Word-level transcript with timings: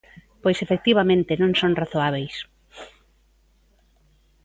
Pois, 0.43 0.57
efectivamente, 0.65 1.39
non 1.41 1.51
son 1.59 1.77
razoábeis. 1.81 2.35